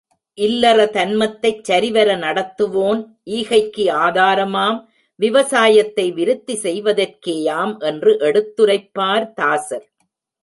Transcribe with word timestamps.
இல்லற 0.37 0.85
தன்மத்தைச் 0.85 1.63
சரிவர 1.63 2.15
நடத்துவோன் 2.15 3.01
ஈகைக்கு 3.31 3.85
ஆதாரமாம் 4.05 4.79
விவசாயத்தை 5.19 6.11
விருத்தி 6.11 6.55
செய்வதற்கேயாம் 6.63 7.73
என்று 7.81 8.13
எடுத்துரைப்பார் 8.29 9.27
தாசர். 9.33 9.87